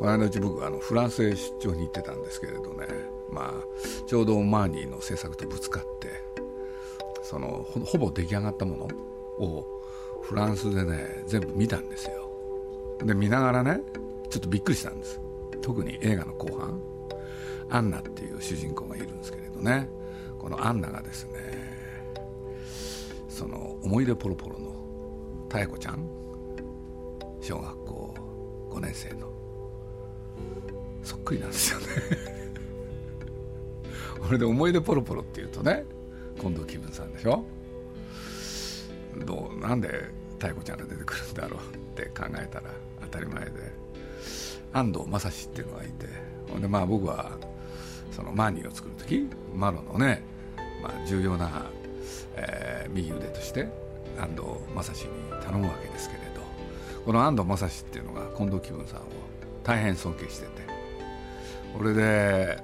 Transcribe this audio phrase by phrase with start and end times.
[0.00, 2.86] この間うち僕あのフランスへ出張に行ってたんですけれどね。
[3.30, 6.24] まあちょうどマーニーの制作とぶつかって
[7.22, 8.84] そのほぼ出来上がったもの
[9.44, 9.82] を
[10.22, 12.30] フランスでね全部見たんですよ。
[13.04, 13.82] で見ながらね
[14.30, 15.20] ちょっとびっくりしたんです。
[15.60, 16.80] 特に映画の後半
[17.68, 19.86] アンナっていう主人公がいるんですけれどね。
[20.38, 21.34] このアンナがですね
[23.28, 24.74] その思い出ポロポロの
[25.54, 26.08] 妙子ちゃん
[27.42, 28.14] 小学校
[28.70, 29.39] 5年生の
[31.02, 31.86] そっくりなんですよね。
[34.20, 35.84] これで思い出ポロポロっていうとね
[36.40, 37.44] 近藤気分さんでしょ？
[39.26, 40.10] どうなんで
[40.42, 42.70] 妙子ちゃんが出てくるんだろうって考えたら
[43.02, 43.50] 当たり前で。
[44.72, 46.06] 安藤正史っていうのがいて
[46.48, 47.32] ほんでまあ僕は
[48.12, 50.22] そのマーニーを作る時マロのね、
[50.80, 51.66] まあ、重要な、
[52.36, 53.66] えー、右腕として
[54.16, 55.10] 安藤正史に
[55.42, 56.40] 頼むわけですけれど。
[57.04, 59.04] この安藤正史っていうのが近藤気分さんを
[59.64, 60.70] 大変尊敬してて。
[61.76, 62.58] これで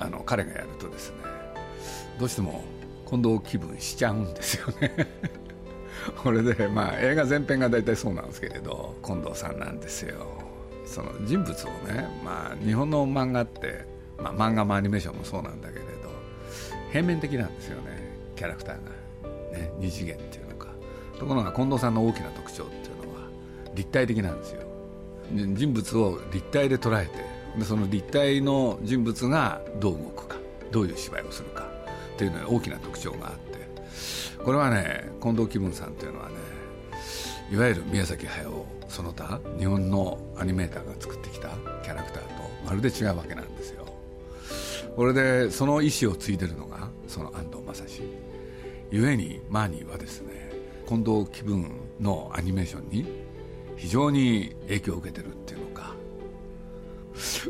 [0.00, 1.16] あの彼がやるとですね
[2.18, 2.64] どうしても
[3.08, 4.90] 近藤気分しちゃうんですよね。
[6.22, 10.26] これでまあ映画全編が大体そうなんですけれど近藤さんなんですよ。
[10.86, 13.84] その人物をねまあ日本の漫画って、
[14.18, 16.10] まあ、漫画もアニメーションもそうなんだけれど
[16.90, 18.90] 平面的なんですよねキャラクターが、
[19.56, 20.68] ね、二次元っていうのか。
[21.18, 23.28] ところが近藤さんの大きな特徴っていうのは
[23.74, 24.71] 立体的なんですよ。
[25.32, 27.24] 人物を立体で捉えて
[27.58, 30.36] でその立体の人物がどう動くか
[30.70, 31.66] どういう芝居をするか
[32.14, 33.52] っていうのに大きな特徴があって
[34.42, 36.34] これはね近藤紀文さんというのはね
[37.50, 41.48] いわゆる宮崎駿その他日本のアニメーターが作ってきた
[41.82, 43.86] キャラクターとまるで違うわけなんですよ。
[44.96, 48.02] これでその意思を継いでるのがその安藤正史。
[48.90, 50.50] ゆえにマーニーはですね
[50.86, 53.06] 近藤紀文のアニメーションに
[53.82, 55.92] 非常に影響を受けてるっていうのか。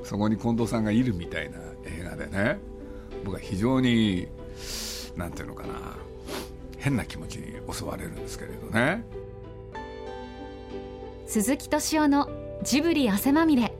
[0.02, 2.58] そこに近藤さんがいるみたいな映画でね
[3.22, 4.26] 僕は非常に
[5.14, 5.74] なんていうのかな
[6.78, 9.04] 変な気持ちに襲われるんですけれどね。
[11.26, 12.30] 鈴木敏夫の
[12.62, 13.74] ジブリ汗まみれ。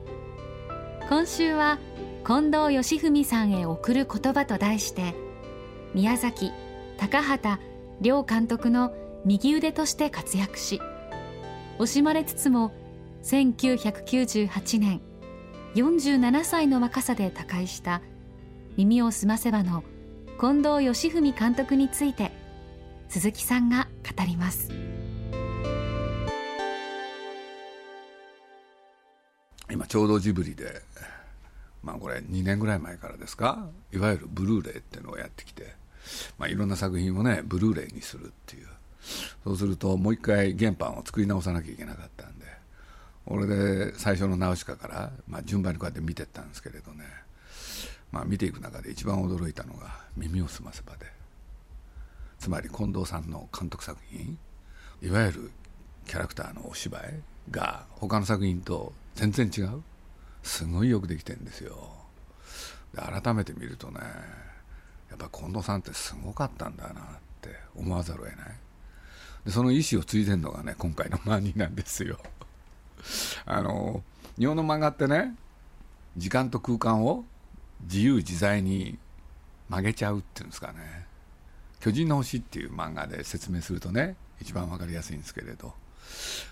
[1.09, 1.79] 今週は
[2.25, 5.15] 近藤義文さんへ送る言葉と題して
[5.95, 6.51] 宮崎
[6.97, 7.59] 高畑
[7.99, 8.93] 両監督の
[9.25, 10.79] 右腕として活躍し
[11.79, 12.71] 惜しまれつつも
[13.23, 15.01] 1998年
[15.75, 18.01] 47歳の若さで他界した
[18.77, 19.83] 耳をすませばの
[20.39, 22.31] 近藤義文監督について
[23.09, 24.69] 鈴木さんが語ります。
[29.71, 30.81] 今ちょうどジブリで
[31.81, 35.73] まあこれ2年ぐらい前からですかいわゆるブルーレイっていうのをやってきて、
[36.37, 38.67] まあ、いろんな作品をねブルーレイにするっていう
[39.43, 42.45] そうするともう一回原版を作り直さなきゃいけなかったんで
[43.25, 47.05] 俺で最初のナウシカから、まあ、順番にこうやって見てったんですけれどね。
[48.11, 51.11] まあ見ていく中で一番驚いたのが「耳をすませば」で。
[52.37, 54.37] つまり近藤さんの監督作品
[55.01, 55.51] いわゆる
[56.05, 59.81] キャラクターのお芝居が他の作品と全然違う。
[60.43, 61.89] すごいよくできてるんですよ。
[62.93, 64.01] で改めて見るとね
[65.09, 67.03] やっぱ近藤さんってすごかったんだなっ
[67.41, 68.62] て思わざるを得ない。
[69.45, 72.17] でその意思を継いでるのがね今回のマニなんですよ。
[73.45, 74.03] あの
[74.37, 75.35] 日本の漫画ってね
[76.17, 77.25] 時間と空間を
[77.81, 78.97] 自由自在に
[79.69, 81.07] 曲げちゃうっていうんですかね
[81.81, 85.73] 「巨人の星」っていう漫画で説明するとね一番分かりやすいんですけれど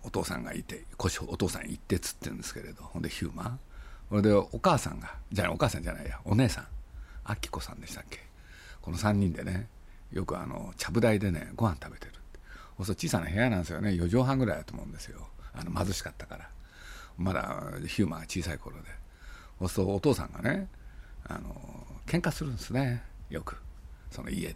[0.04, 3.60] お父さんがいてお父さん行ってっつってるんですけれどほんでヒューマン。
[4.10, 6.68] それでお母さんがじゃないお母さんじゃないやお姉さん。
[7.24, 8.20] あきこさんでしたっけ。
[8.82, 9.70] この3人でね
[10.12, 12.21] よくあのちゃぶ台でねご飯食べてる。
[12.86, 13.92] そう小さな部屋なんですよね。
[13.92, 15.28] 4畳半ぐらいだと思うんですよ。
[15.54, 16.50] あの貧しかったから。
[17.18, 18.84] まだヒューマンが小さい頃で。
[19.60, 20.68] そうするとお父さんがね
[21.28, 21.56] あの
[22.08, 23.04] 喧嘩するんですね。
[23.30, 23.58] よく。
[24.10, 24.56] その家で。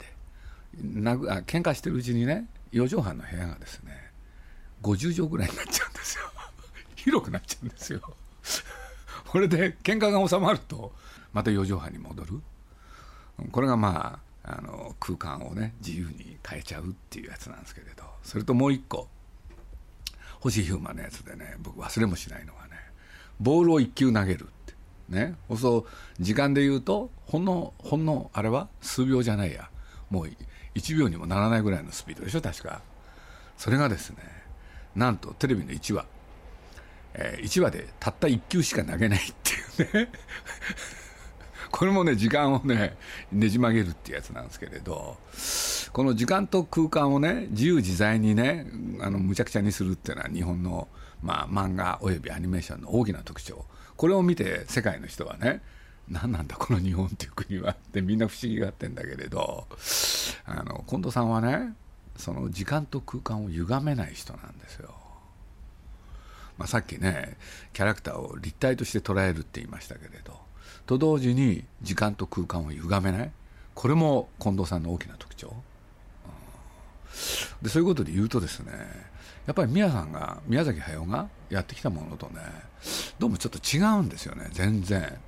[0.81, 3.91] なあ喧嘩してるうちにね4畳半の部屋がですね
[4.81, 6.23] 50畳ぐらいになっちゃうんですよ。
[6.95, 8.01] 広くなっちゃうんですよ。
[9.27, 10.93] これで喧嘩が収まると
[11.33, 12.41] また4畳半に戻る。
[13.51, 19.07] これがまああの空間をね自由に変えちゃうっていうやつなんですけれどそれともう一個
[20.39, 22.75] 星ヒューマンのやつでね僕忘れもしないのがね
[23.39, 24.73] ボールを1球投げるって
[25.09, 25.85] ねそう
[26.19, 29.69] 時間で言うとほんのほんのあれは数秒じゃないや
[30.11, 30.29] もう
[30.75, 32.81] 1秒にもならないぐらいのスピードでしょ確か。
[33.57, 34.17] それがですね
[34.95, 36.05] なんとテレビの1話、
[37.13, 39.33] えー、1話でたった1球しか投げないっ
[39.77, 40.11] ていうね。
[41.75, 42.95] これもね時間をね
[43.33, 45.17] ねじ曲げるっていうやつなんですけれど
[45.91, 48.65] この時間と空間をね自由自在にね
[49.01, 50.87] あのむちゃくちゃにするっていうのは日本の
[51.21, 53.65] まあ、漫画およびアニメーションの大きな特徴
[53.97, 55.61] これを見て世界の人はね
[56.07, 59.65] 何なんだこの日本っていう国はってみんな不思議がってんだけれど
[60.45, 61.73] あの近藤さんはね
[62.15, 64.93] その時間と空間を歪めない人なんですよ。
[66.57, 67.37] まあ、さっきね
[67.73, 70.44] キャラクターを立体として捉えるって言いましたけれど
[70.85, 73.31] と同時に時間と空間を歪めない。
[73.75, 75.53] これも近藤さんの大きな特徴、うん、
[77.61, 78.71] でそういうことで言うとですね
[79.45, 82.41] やっぱり宮さんが宮崎駿がやってきたものとね
[83.19, 85.19] どうもちょっと違うんですよね全然。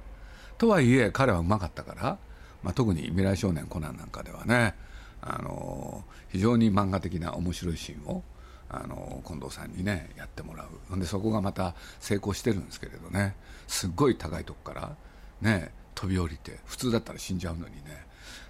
[0.57, 2.18] とはいえ彼はうまかったから、
[2.63, 4.74] まあ、特に「未来少年コナン」なんかではね
[5.21, 8.24] あの非常に漫画的な面白いシーンを
[8.69, 11.00] あの近藤さんにねやってもらう。
[11.00, 13.36] でそこがまた成功してるんですけれどね
[13.68, 14.95] すっごい高いとこから
[15.42, 18.07] ね飛び降りて普通だったら死んじゃうのにね。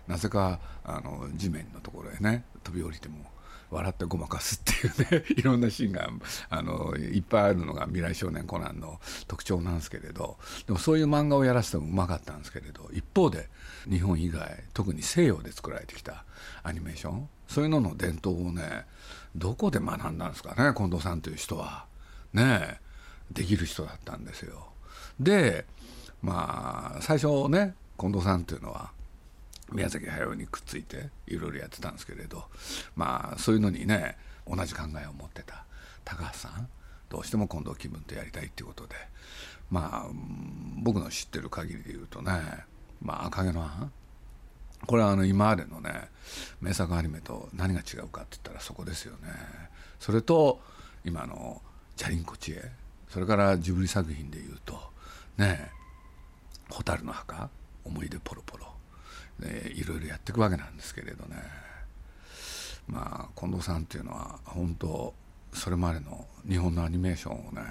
[0.07, 3.25] なぜかあの地面のところへね飛び降りても
[3.69, 6.09] 笑ってごまかすっていうね いろんなシーンが
[6.49, 13.49] あのいっぱいあるのが「未来少年コナン」の特徴なんですけれどでもそういう漫画をやらせてもうまかったんですけれど一方で
[13.89, 16.23] 日本以外特に西洋で作られてきた
[16.63, 18.85] アニメーションそういうのの伝統をね
[19.35, 21.85] どこで学んだんですかね近藤さんという人は。
[22.33, 22.79] ね
[23.31, 24.69] できる人だったんですよ。
[25.19, 25.65] で
[26.21, 28.91] まあ最初ね近藤さんっていうのは
[29.71, 32.45] 宮崎駿にくっついていろいろやってたんですけれど
[32.95, 34.17] まあそういうのにね
[34.47, 35.65] 同じ考えを持ってた
[36.05, 36.67] 高橋さん
[37.09, 38.95] どうしても近藤気分とやりたいっていうことで
[39.69, 40.09] まあ
[40.77, 42.31] 僕の知ってる限りで言うとね
[43.01, 43.91] 「まあ、赤毛のアン」
[44.85, 46.09] これはあの今までのね
[46.61, 49.29] 名作アニメと何が違うかって言ったらそこですよね。
[49.99, 50.61] それと
[51.03, 51.61] 今の
[51.97, 52.71] 「チャリンコ知恵」
[53.09, 54.91] それからジブリ作品でいうと
[55.37, 55.71] ね
[56.69, 57.49] 「蛍の墓」
[57.83, 58.73] 「思い出ポロポロ」
[59.39, 61.37] ね、いろいろやっていくわけなんですけれどね。
[62.87, 65.13] まあ近藤さんっていうのは本当
[65.53, 67.61] それまでの日本のアニメーションをね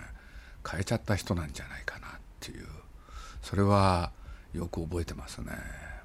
[0.68, 2.10] 変えちゃった人なんじゃないかなっ
[2.40, 2.66] ていう。
[3.42, 4.10] それは
[4.52, 5.52] よく覚えてますね。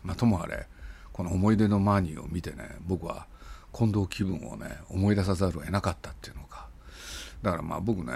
[0.04, 0.68] まあ、ともあれ
[1.12, 3.28] この「思い出のマーニー」を見てね僕は
[3.74, 6.68] 近藤気分をね思い出さざるを得なかったっていうのか。
[7.42, 8.14] だからまあ僕ね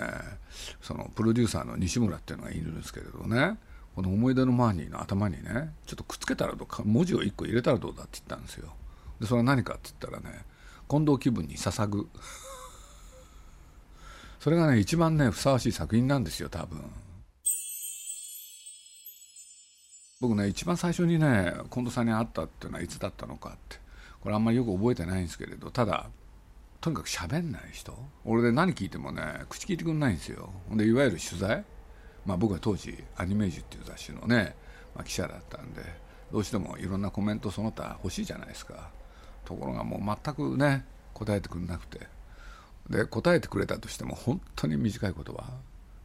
[0.82, 3.58] そのプロデューサーの西村っていうのがいるんですけれどね。
[3.96, 8.74] この思い出のマーニーの頭にねちょっとくっつけたらどうか文字を1個入れたらどうだって言ったんですよ。
[9.22, 10.42] でそれは何かって言ったらね
[10.90, 12.10] 近藤気分に捧ぐ。
[14.40, 16.84] それがね一番ねふさわしい作品なんですよ多分。
[20.20, 23.80] 僕ね一番最初にね近藤さんに会ったっていうのはいつだったのかって。
[24.20, 26.10] これあんまりよく覚えてないんですけれどただ
[26.82, 27.98] とにかく喋んない人。
[28.26, 30.50] 俺で何聞いてもね口聞いてくんないんですよ。
[30.72, 31.64] でいわゆる取材
[32.26, 34.56] まあ、僕は当時「アニメージュ」っていう雑誌のね、
[34.96, 35.84] まあ、記者だったんで
[36.32, 38.90] どうしてもいろんなコメントその他欲しいじゃないですか。
[39.46, 42.08] ところがもう全くね答えてくれなくて。
[42.90, 45.44] で答えてくれたとしても本当に短い言葉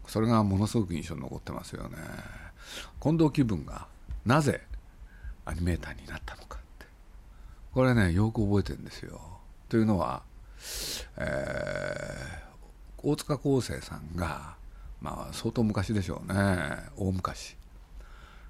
[0.07, 1.99] それがものすごく印象に残ってますよね。
[3.01, 3.87] 近藤気分が
[4.25, 4.63] なぜ
[5.45, 6.87] アニメーターになったのかって。
[7.73, 9.21] これねよく覚えてるんですよ。
[9.69, 10.23] というのは、
[11.17, 14.57] えー、大塚康生さんが
[15.01, 16.37] まあ相当昔でしょうね。
[16.97, 17.57] 大昔。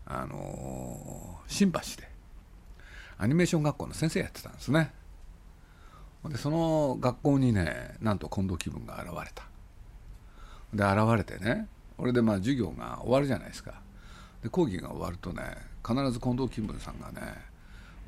[0.07, 2.11] あの新橋で。
[3.19, 4.93] アニメーション学校の先生やってたんですね。
[6.25, 9.45] でその学校にねなんと近藤気分が現れた。
[10.75, 13.81] で現れてね俺でまあ授業が終わるじゃないですか。
[14.43, 15.43] で講義が終わるとね
[15.87, 17.21] 必ず近藤気分さんがね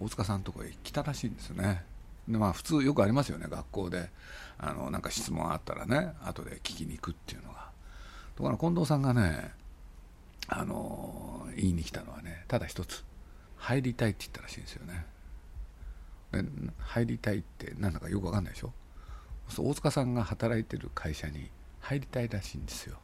[0.00, 1.84] 大塚さんのとこへ来たらしいんですよね。
[2.26, 4.10] でまあ普通よくありますよね学校で。
[4.58, 7.71] あのなんか質問あったらね後で聞きに行くっていうのが。
[8.36, 9.52] ところが近藤さんがね
[10.48, 13.04] あの言いに来たのはねただ一つ
[13.56, 15.06] 入りたいって言ったらしいんですよね。
[16.78, 18.72] 入りたいって何だかよく分かんないでしょ？
[19.58, 22.96] 大塚さんが働いてる会社に入りたいらしいんですよ、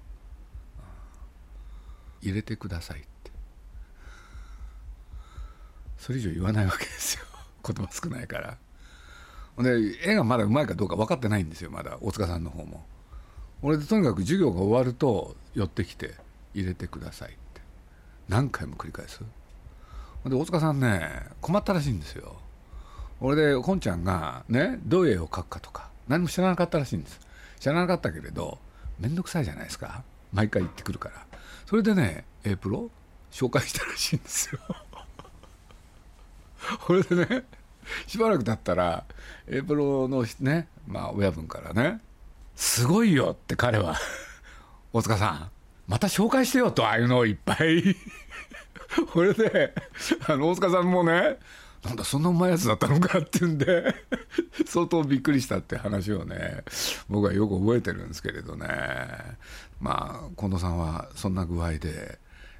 [2.23, 3.31] 入れてくださいって。
[5.99, 7.25] それ以上言わないわけですよ。
[7.67, 8.59] 言葉少ないから。
[9.63, 12.87] で絵がまだうまいかどうか分かってないんですよまだ大塚さんの方も。
[13.63, 16.15] 俺でとにかく授業が終わると寄ってきて
[16.55, 17.61] 入れてくださいって。
[18.29, 19.21] 何回も繰り返す。
[20.27, 22.37] で大塚さんね困ったらしいんですよ。
[23.21, 27.21] 俺でこんちゃんがねどういう絵を描くかとか何も知らなかったらしいんです。
[27.59, 28.59] 知らなかったけれど
[29.01, 30.03] 面倒くさいじゃないですか。
[30.33, 31.27] 毎回行ってくるから。
[31.67, 32.91] それでね A プロ
[33.31, 34.61] 紹介したらしいんですよ。
[36.87, 37.45] これでね
[38.07, 39.05] しばらく経ったら
[39.47, 42.01] A プロのねまあ親分からね
[42.59, 43.97] すごいよって彼は。
[44.93, 45.51] 大塚さん
[45.87, 47.97] また紹介してよとああいうのをいっぱい。
[49.13, 49.73] これで
[50.27, 51.39] あの大塚さんもね
[51.85, 53.95] なんだそんなうまいやつだったのかっていうんで
[54.67, 56.65] 相当びっくりしたって話をね
[57.09, 58.67] 僕はよく覚えてるんですけれどね。
[59.81, 62.19] まあ近藤さんはそんな具合で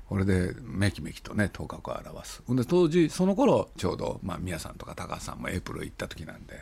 [0.09, 2.43] これでめきめきとね頭角を現す。
[2.49, 6.55] で当時その頃ちょうど、まあ、宮さんとか高橋さんもエプロ行った時なんで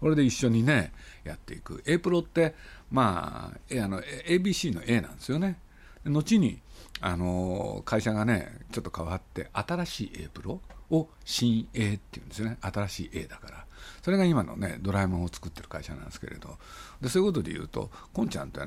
[0.00, 0.92] これで一緒にね
[1.24, 1.82] やっていく。
[1.86, 2.54] エプロって
[2.90, 5.58] まああの ABC の A なんですよね。
[6.04, 6.60] 後に
[7.00, 10.60] あの会社がねちょっと変わって新しい A プロ
[10.90, 12.58] を新 A っていうんですよね。
[12.60, 13.64] 新しい A だから。
[14.02, 16.56] それが今のねドラえもんを作ってる会社なんですけれど。
[17.00, 18.66] でそういうことで言うとこんちゃんってね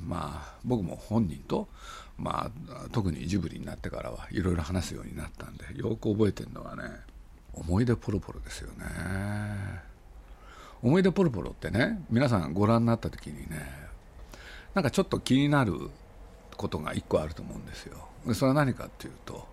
[0.00, 1.68] まあ僕も本人と
[2.16, 6.82] まあ特にジブリになってからはいろいろ話すようになったんでよく覚えてるのはね
[7.52, 8.84] 思い出ポロポロですよね。
[10.82, 13.66] 思い出ポロポロってね皆さんご覧になった時にね
[14.74, 15.90] なんかちょっと気になる
[16.56, 18.08] ことが一個あると思うんですよ。
[18.34, 19.46] それは何かっていうと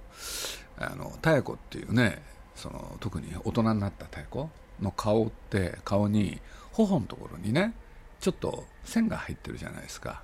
[0.77, 2.21] あの妙子っていうね
[2.55, 4.49] その特に大人になった妙子
[4.81, 6.39] の顔って顔に
[6.71, 7.73] 頬のところにね
[8.19, 10.23] ちょっと線が入ってるじゃないですか。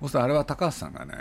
[0.00, 1.14] そうするとあれは高橋さんがね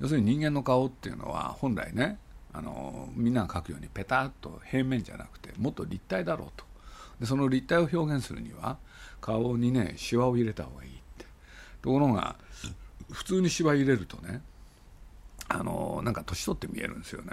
[0.00, 2.18] 要するに人間の顔っていうのは本来ね
[2.52, 6.64] あのみんなが描くようにペタッと平面じゃなくてもっと立体だろうと。
[7.20, 8.78] でその立体を表現するには
[9.20, 11.26] 顔にねシワを入れた方がいいって。
[11.82, 12.36] ところが
[13.10, 14.40] 普通にシワ入れるとね
[15.48, 17.32] あのなんか年取って見えるんですよね。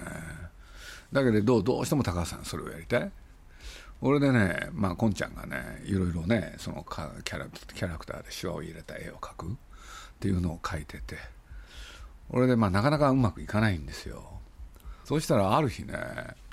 [1.12, 3.12] だけどどうしても高橋さんそれをやりたい。
[4.02, 9.58] 俺でねまあこんちゃんがねいろいろねそのキャラキャラクターでシワを入れた絵を描く。
[10.26, 11.18] っていうのを描いてて。
[12.32, 14.24] 俺でまあなかなかうまくいかないんですよ。
[15.04, 15.94] そうしたらある日ね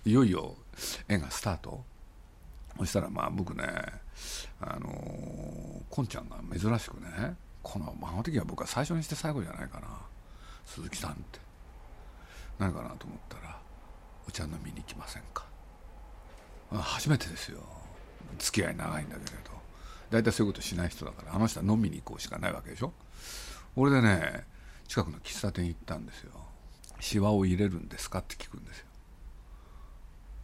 [0.05, 0.57] いよいよ
[1.09, 1.83] 絵がスタート。
[2.77, 3.65] そしたらまあ僕ね
[4.61, 4.91] あの
[5.89, 9.87] こんちゃんが珍しくねこのあの時は僕は最初にして最後じゃないかな。
[10.67, 11.41] 鈴木さんって。
[12.59, 13.59] 何かなと思ったら
[14.29, 15.47] 「お茶飲みに行きませんか?」
[16.71, 17.61] 初めてですよ。
[18.39, 19.51] 付き合い長いんだけれど。
[20.11, 22.93] 大体そういうことしない人だからあの人は飲みに行こうしかないわけでしょ。
[23.77, 24.45] 俺でね
[24.89, 26.33] 近くの喫茶店行ったんですよ
[27.01, 28.87] 「シワを入れるんですか?」って聞くんですよ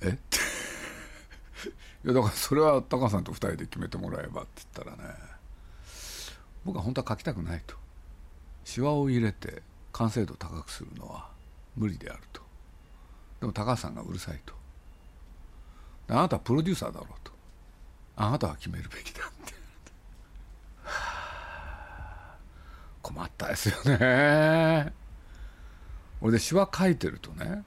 [0.02, 0.38] えって
[2.04, 5.14] いやだからそれはタカさんと2人で決めてもらえばって言ったらね
[6.64, 7.76] 僕は本当は書きたくないと。
[8.64, 11.30] シワを入れて完成度高くするのは
[11.76, 12.42] 無理であると。
[13.40, 14.54] でも高橋さんがうるさいと。
[16.08, 17.32] あなたはプロデューサーだろうと。
[18.16, 19.54] あなたは決めるべきだって。
[23.08, 24.92] 困ったですよね。
[26.20, 27.62] 俺でシワ書いてるとね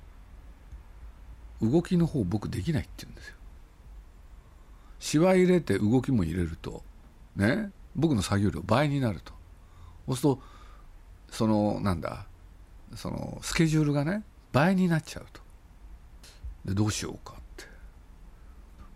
[1.62, 3.36] 動きの方僕できないって言うんですよ。
[5.00, 6.84] シワ入れて動きも入れると
[7.36, 9.34] ね僕の作業量倍になると。
[10.08, 10.42] そうすると
[11.32, 12.26] そのなんだ
[12.96, 15.42] そのスケジュールがね倍になっちゃうと。
[16.66, 17.66] でどうしようかって。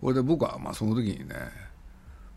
[0.02, 1.36] これで僕はまあその時にね、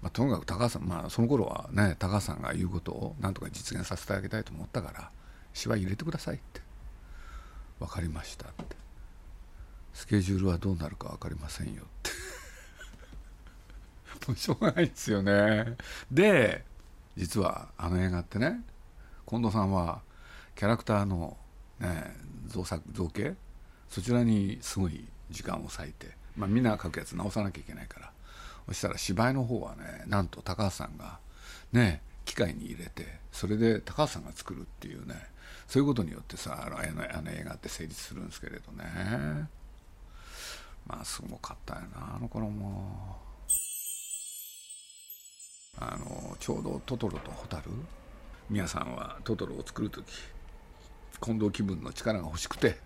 [0.09, 5.11] まあ、とにかく高橋さんまあその頃はね高橋さんが言うことをなんとか実現させてあげたいと思ったから
[5.53, 6.63] 芝居入れてくださいって
[7.79, 8.77] 分かりましたって。
[9.93, 12.11] スケジュールはどうなるか分かりませんよって。
[14.29, 15.77] もうしょうがないですよね。
[16.11, 16.65] で
[17.17, 18.63] 実はあの映画ってね
[19.29, 20.03] 近藤さんは
[20.55, 21.37] キャラクターの、
[21.81, 23.35] ね、造作造形
[23.89, 28.13] そちらにすごい時間を割いて、まあ、みんなが描くやつ直さなきゃいけないから
[28.69, 31.19] そしたら芝居の方はねなんと高橋さんが
[31.73, 35.15] ね機械に入れてそれで高橋さんが作るっていうね
[35.67, 38.85] そういうことによってさあのあの映画って成立するんですけれどね。
[40.87, 43.29] まあすごかったよなあの頃も。
[45.81, 47.71] あのちょうどトトロとホタル
[48.51, 50.13] 皆さんはトトロを作る時
[51.21, 52.79] 近藤気分の力が欲しくて、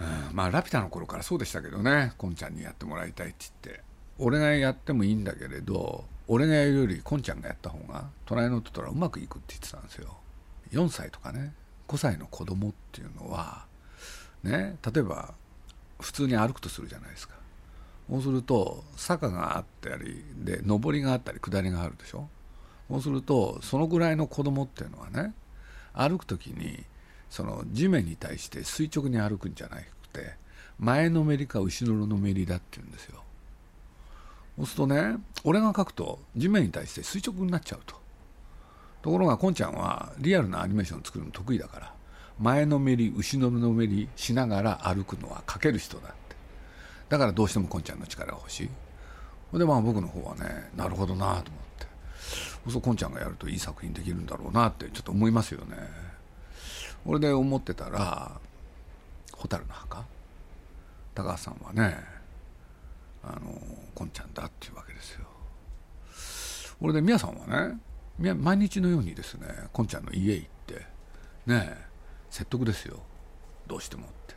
[0.00, 3.87] うん、まあラピュタの頃からそうでしたけどねこんちゃんにやってもらいたいって言って。
[4.18, 10.16] 俺がやってもいいんだけれど俺がやるよりこんちゃんがやった方が隣のトトロはうまくいくって言ってたんですよ。
[10.72, 11.54] 4歳とかね。
[11.88, 13.64] 5歳の子供っていうのは
[14.42, 15.32] ね例えば
[16.00, 17.34] 普通に歩くとするじゃないですか。
[18.10, 22.28] そうすると坂があったりで上りがあったり下りがあるでしょ。
[22.90, 25.32] そうするとそのぐらいの子供っていうのはね
[25.92, 26.84] 歩く時に
[27.30, 29.82] その地面に対して垂直に歩くんじゃなく
[30.12, 30.34] て
[30.78, 33.22] 前のめりか後ろのめりだって言うんですよ。
[34.58, 37.96] そうするとね俺が描くと地面に対して垂直になっちゃうと。
[39.00, 41.94] ところがこんちゃんはリアルなアニメーションを作るの得意だから
[42.40, 46.36] 前のめり後ろのめりしながら歩くのは描ける人だって。
[47.08, 48.64] だからどうしてもこんちゃんの力が欲し
[49.54, 49.58] い。
[49.58, 51.42] でまあ僕の方はねなるほどなと思っ
[51.78, 51.86] て。
[52.70, 55.76] そうこんちゃんがやるといい作品できるんだろうなってちょっと思いますよね。
[57.06, 58.32] 俺で思ってたら
[59.38, 60.04] 「蛍の墓」
[61.14, 62.17] 高橋さんはね
[63.28, 63.52] あの
[63.94, 65.26] こんちゃんだっていうわけですよ。
[66.80, 67.74] これで宮さんは
[68.18, 70.86] ね毎日のようにですねこんちゃんの家行って
[71.46, 71.76] ねえ
[72.30, 73.00] 説得ですよ。
[73.66, 74.34] どうしてもって。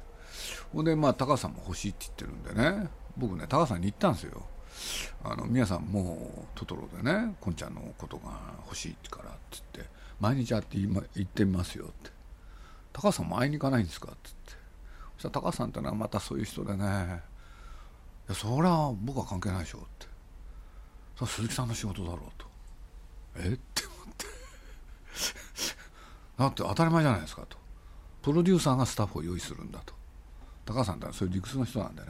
[0.73, 4.45] ほんでまあ高橋さんも欲しいって言ってるんでね僕ね高橋さんに言ったんですよ。
[5.23, 8.31] あの皆さんもうトトロでねこんちゃんのことが
[8.65, 10.89] 欲しいからって言って毎日会って言
[11.21, 12.11] ってみますよって。
[12.93, 14.51] 高橋さんも会いに行かないんですかって言って。
[15.17, 17.21] そしたら高橋さんってのはまたそういう人でね
[18.31, 20.07] やそりゃ僕は関係ないでしょって
[21.17, 22.47] それ鈴木さんの仕事だろうと
[23.35, 23.39] え？
[23.39, 23.41] っ
[23.73, 24.25] て思って。
[26.37, 27.57] だって当たり前じゃないですかと。
[28.21, 29.93] プロデューサーがスタッフを用意するんだと。
[30.65, 32.07] 高橋さんってそういう理屈の人なんでね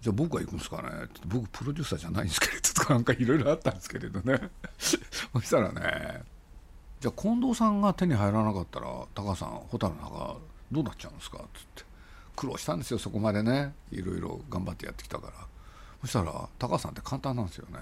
[0.00, 0.88] じゃあ僕は行くんですかね？
[1.04, 4.50] って僕プロデューサーじゃないんですけれどとか なんかいろいろあったんですけれどね。
[4.78, 4.96] そ
[5.40, 6.22] したらね
[7.00, 10.36] じゃあ近藤さんが手に入らなかったら高橋さん蛍の墓
[10.72, 11.38] どうなっちゃうんですか？
[11.38, 11.84] っつって。
[12.36, 13.74] 苦労したんですよそこまでね。
[13.90, 15.32] いろいろ頑張ってやってきたから。
[16.02, 17.78] そしたら高橋さんって簡単なんですよね。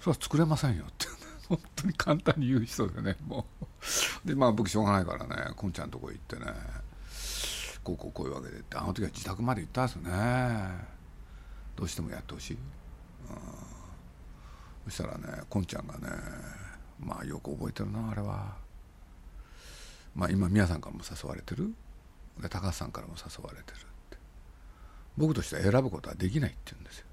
[0.00, 1.06] それは作れませんよって。
[1.48, 3.46] 本当に簡単に言う人でねも
[4.24, 4.28] う。
[4.28, 5.52] でまあ僕しょうがないからね。
[5.54, 6.46] こんちゃんのとこ行ってね。
[7.84, 8.76] こうこうこういうわけでって。
[8.76, 10.98] あの時は自宅まで行ったんですよね。
[11.76, 12.60] どうしてもやってほしい、うん、
[14.86, 16.08] そしたらねこんちゃんがね
[16.98, 18.56] まあよく覚えてるなあれは。
[20.16, 21.72] まあ今宮さんからも誘われてる。
[22.40, 23.80] で高橋さんからも誘われてるっ
[24.10, 24.18] て。
[25.16, 27.06] 僕としては選ぶことはできないって言うんですよ。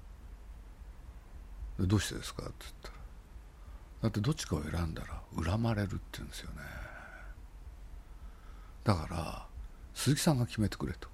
[1.80, 2.94] でどうしてですかって言ったら
[4.02, 6.56] だってどっちかを選んだら恨まれるって言うんですよね。
[8.84, 9.46] だから
[9.94, 11.08] 鈴木さんが決めてくれと。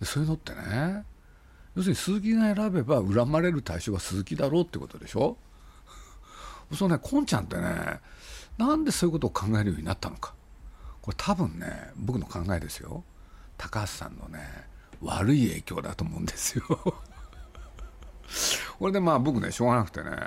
[0.00, 1.04] でそういうのってね
[1.74, 5.36] 要するに鈴木が選べば恨まれる対象は鈴木だろうってことでしょ？
[6.74, 8.00] そうねこんちゃんってね
[8.58, 10.34] なんでそういうことを考えるようになったのか。
[11.08, 13.02] これ多分ね僕の考えですよ。
[13.56, 14.40] 高橋さんのね
[15.00, 16.64] 悪い影響だと思うんですよ。
[18.78, 20.18] これでまあ僕ねしょうがなくてね、ま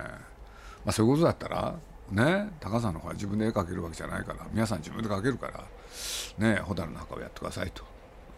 [0.88, 1.76] あ、そういうことだったら
[2.10, 5.64] ね高橋さんの方は自分で絵描けるわけじゃないから皆さん自分で描けるから
[6.40, 7.84] ね蛍の墓をやってくださいと、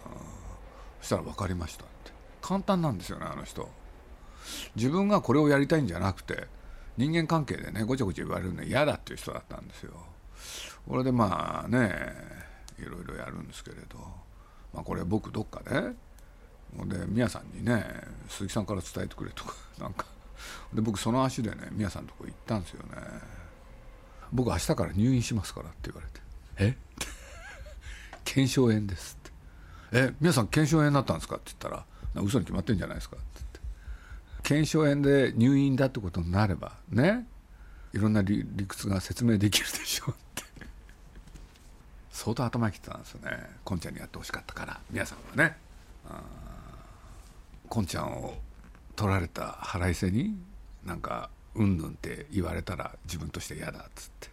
[0.08, 0.12] うん、
[1.00, 2.12] そしたら分かりましたって。
[2.41, 3.70] 簡単なんですよねあの人。
[4.76, 6.50] 自分がこれをやりたいんじゃなくて
[6.98, 9.94] 人間関係でねごちゃごちゃ言われるの嫌だっていう人だったんですよ。
[10.88, 12.13] これでまあね
[12.78, 13.98] いろいろやるんですけれど、
[14.74, 15.93] まあ、これ僕どっかで。
[16.86, 17.86] で宮さんにね
[18.28, 19.54] 鈴木さんから伝えてくれとか。
[19.80, 20.06] なんか。
[20.74, 22.98] で僕その足でね宮さんのとこ行ったんですよね。
[24.32, 26.22] 僕明日から入院しますからって言われて。
[26.58, 26.78] え？
[28.26, 29.32] 腱鞘炎ですって。
[29.91, 31.86] え宮さん腱鞘炎になったんですかって言ったら
[32.22, 33.60] 嘘に決まってんじゃないですかって言って。
[34.41, 37.28] 腱鞘炎で入院だってことになればね
[37.93, 40.43] いろんな理屈が説明できるでしょうって。
[42.13, 43.49] 相当頭切ってたんですよね。
[43.65, 44.80] こんちゃんにやってほしかったから。
[44.89, 45.58] 皆さんはね。
[47.67, 48.36] こんちゃんを
[48.95, 50.38] 取られた腹いせに
[50.86, 54.30] なんかうんぬんって言われたら自分として嫌だっつって。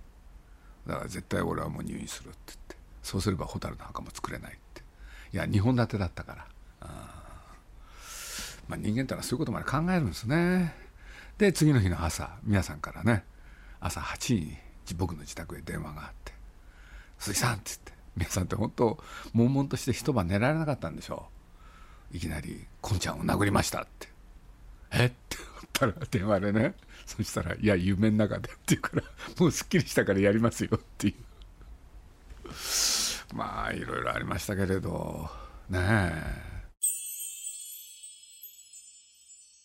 [0.86, 2.76] だから絶対俺はもう入院するって言って。
[3.02, 4.82] そうすれば蛍の墓も作れないって。
[5.32, 6.46] いや2本立てだったから。
[8.68, 10.74] まあ、人間ってのはそういうことまで考えるんですね。
[11.38, 13.24] で次の日の朝皆さんからね
[13.80, 14.58] 朝8時に
[14.96, 16.32] 僕の自宅へ電話があって
[17.20, 18.98] 「鈴木さん」って言って皆さんって本当
[19.32, 21.28] 悶々として一晩寝られなかったんでしょ
[22.12, 22.16] う。
[22.16, 24.08] いきなり「こんちゃんを殴りました」って
[24.90, 25.06] 「え？
[25.06, 26.74] っ?」て思ったら電話でね。
[27.06, 29.02] そしたら「いや夢の中で」って言うから
[29.38, 31.14] 「もうすっきりしたからやりますよ」っていう。
[33.34, 35.30] まあいろいろありましたけれど。
[35.68, 36.50] ねえ。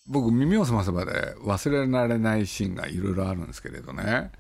[0.07, 4.31] 僕耳を澄ませばで忘れられないシーンがいろいろあるんですけれどね。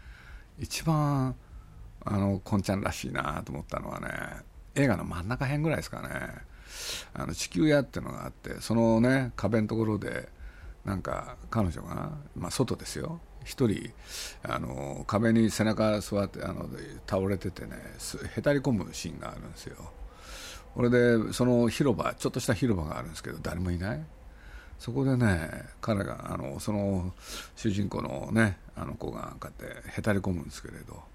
[0.59, 1.35] 一番
[2.05, 4.07] あのこんちゃんらしいなと思ったのはね
[4.75, 6.09] 映画の真ん中辺ぐらいですかね。
[7.13, 10.29] あの地球屋っていうのがあってそのね壁のところで
[10.83, 13.19] なんか彼女が、まあ、外ですよ。
[13.43, 13.91] 一人
[14.43, 16.67] あの壁に背中座ってあの
[17.07, 17.77] 倒れててね
[18.35, 19.77] へたり込むシーンがあるんですよ。
[20.73, 24.05] これでその広場ちょっとした広場があるんですけど誰もいない。
[24.77, 27.13] そこでね彼があのその
[27.55, 31.14] 主人公のねあの子がこうやってへたり込むんですけれど。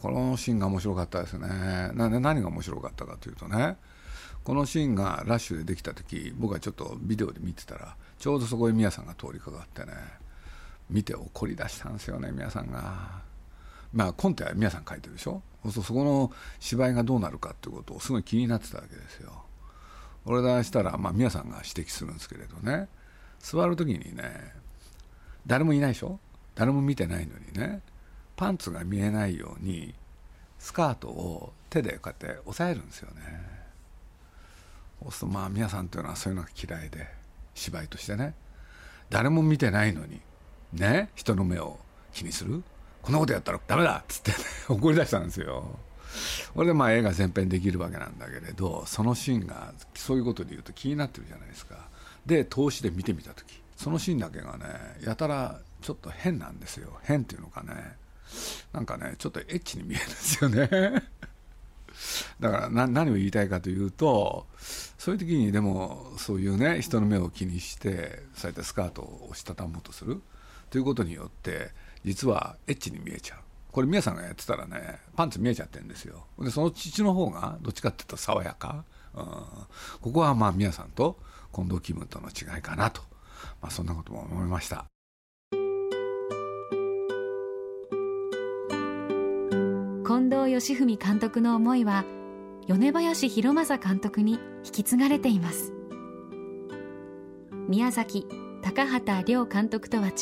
[0.00, 1.48] このシーンが面白かったですね
[1.94, 3.76] なで何が面白かったかというとね
[4.44, 9.92] このシーンがラッシュでできた時僕はちょっとビデオで見てたらちょうどそこへ宮さんが通りかかってね
[10.90, 13.22] 見て怒り出したんですよね宮さんが。
[13.92, 15.42] まあコンテは宮さん書いてるでしょ？
[15.70, 19.44] そそこの芝居がどうなるかっていうことをすごい気になってたわけですよ。
[20.24, 22.88] 俺がしたら、まあ、皆さんが指摘するんですけれどね
[23.38, 24.54] 座る時にね
[25.46, 26.18] 誰もいないでしょ？
[26.54, 27.80] 誰も見てないのにね
[28.42, 29.94] パンツが見えないように
[30.58, 33.22] スカートを手でこうやって押さえるんですよね。
[35.00, 37.06] そうするとまあ皆さんというのはそういうのが嫌いで
[37.54, 38.34] 芝居としてね。
[39.10, 40.20] 誰も見てないのに
[40.72, 41.78] ね人の目を
[42.12, 42.64] 気にする。
[43.00, 43.98] こんなことやったらダメだ!
[43.98, 44.36] っつって、ね、
[44.68, 45.78] 怒り出したんですよ。
[46.52, 51.76] これでまあ映画全編できるわけなんだけれどそのシーンがそういうことで言うと気になってるじゃないですか。
[52.26, 53.62] で投資で見てみた時。
[53.76, 54.64] そのシーンだけがね
[55.04, 56.98] やたらちょっと変なんですよ。
[57.04, 58.01] 変っていうのかね。
[58.72, 60.68] なんかねちょっとエッチに見えるんですよね。
[62.40, 64.46] だから何を言いたいかというと
[64.98, 70.20] そういう時にでもそういうね人の目を気にしてそうやってスカートを押したたもうとする。
[70.70, 71.70] ということによって
[72.02, 73.38] 実はエッチに見えちゃう。
[73.70, 76.26] これ宮さんがやってたらねパンツ見えちゃってるんですよ。
[76.38, 79.24] でその父の方がどっちかっていうと爽やか、うん、
[80.00, 81.18] ここはまあ宮さんと
[81.54, 83.02] 近藤気分との違いかなと、
[83.60, 84.91] まあ、そんなことも思いました。
[90.52, 92.04] 義文監督の思いは
[92.68, 95.72] 米林弘正監督に引き継がれています。
[97.68, 98.26] 宮崎
[98.62, 100.12] 高畑亮監督とは違う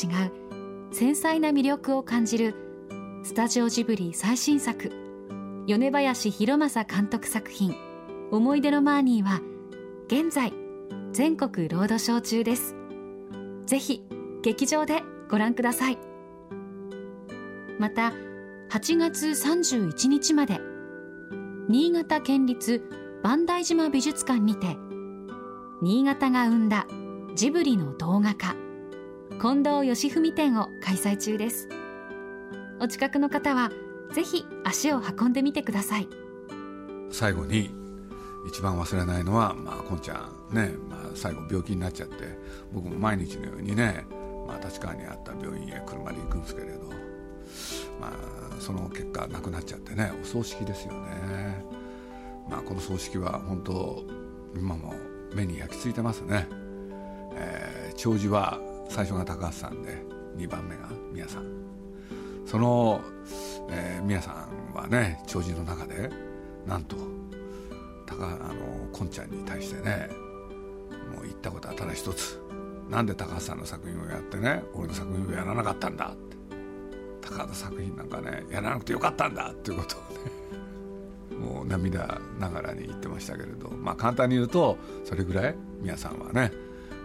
[0.91, 2.55] 繊細な魅力を感じる
[3.23, 4.91] スタジオジブリ最新作
[5.67, 7.75] 米林弘正監督作品
[8.31, 9.41] 「思い出のマーニー」は
[10.07, 10.53] 現在
[11.11, 12.75] 全国ロードショー中です。
[13.65, 14.03] ぜひ
[14.41, 15.97] 劇場でご覧ください。
[17.79, 18.13] また
[18.71, 20.61] 8月31日まで。
[21.67, 22.81] 新潟県立
[23.21, 24.77] 磐梯島美術館にて
[25.81, 26.87] 新潟が生んだ
[27.35, 28.55] ジブリの動画化。
[29.41, 31.67] 近藤義文展を開催中です。
[32.79, 33.71] お近くの方は
[34.13, 36.07] ぜひ足を運んでみてください。
[37.11, 37.71] 最後に
[38.47, 42.23] 一番忘れないのは、まあ、こんちゃんね、まあ、最後病気になっちゃって
[42.71, 44.05] 僕も毎日のようにね、
[44.47, 46.91] まあ、立川にあった病院へ車で行くんですけれど
[47.99, 48.11] まあ、
[48.61, 51.65] その結果亡くなっちゃってねお葬式ですよね、
[52.49, 54.05] まあ、この葬式は本当
[54.55, 54.93] 今も
[55.33, 56.47] 目に焼き付いてますね、
[57.35, 59.97] えー、弔辞は最初が高橋さんで
[60.37, 61.61] 2番目が宮さん。
[62.45, 62.99] その、
[63.69, 64.31] えー、宮さ
[64.73, 66.09] んはね弔辞の中で
[66.65, 66.97] なんと
[68.05, 70.09] 高あのこんちゃんに対してね
[71.15, 72.39] もう言ったことはただ一つ。
[72.89, 76.13] なんで高橋さんの作品をやってね俺の作品をやらなかったんだ
[77.31, 86.51] 高田作品なんかねやらなくてよかったんだっていうことをねもう涙ながらに言ってましたけれどまあ簡単に言うとそれぐらい皆さんはね、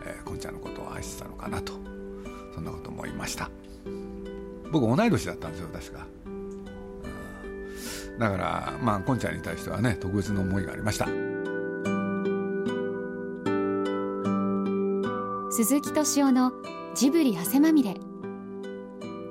[0.04, 1.72] えー、こんちゃんのことを愛してたのかなと
[2.54, 3.50] そんなこと思いました。
[4.72, 6.06] 僕同い年だったんですよ確か、
[8.18, 11.06] だからまあこんちゃんに対してはね特別な思いがありました。
[15.52, 16.52] 鈴木敏夫の
[16.94, 17.94] ジブリ汗まみれ。